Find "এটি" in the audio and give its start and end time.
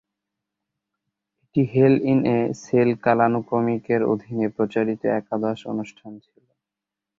1.43-1.61